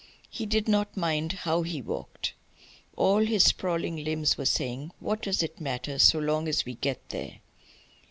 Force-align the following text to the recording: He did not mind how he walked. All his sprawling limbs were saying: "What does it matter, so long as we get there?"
He 0.31 0.47
did 0.47 0.67
not 0.67 0.97
mind 0.97 1.31
how 1.33 1.61
he 1.61 1.79
walked. 1.79 2.33
All 2.95 3.19
his 3.19 3.43
sprawling 3.43 4.03
limbs 4.03 4.35
were 4.35 4.45
saying: 4.47 4.89
"What 4.99 5.21
does 5.21 5.43
it 5.43 5.61
matter, 5.61 5.99
so 5.99 6.17
long 6.17 6.47
as 6.47 6.65
we 6.65 6.73
get 6.73 7.07
there?" 7.09 7.37